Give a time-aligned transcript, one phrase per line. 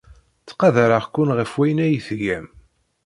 [0.41, 2.45] Ttqadareɣ-ken ɣef wayen ay tgam.